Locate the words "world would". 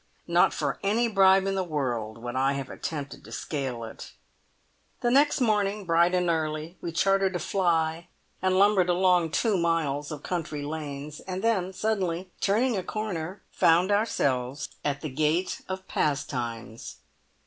1.63-2.35